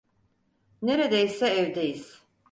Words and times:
Neredeyse 0.81 1.47
evdeyiz. 1.47 2.23